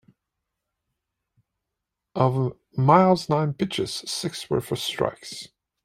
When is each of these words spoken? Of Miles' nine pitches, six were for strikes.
Of 2.15 2.53
Miles' 2.75 3.29
nine 3.29 3.53
pitches, 3.53 3.91
six 3.93 4.49
were 4.49 4.59
for 4.59 4.75
strikes. 4.75 5.49